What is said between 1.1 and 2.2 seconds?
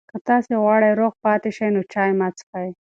پاتې شئ، نو چای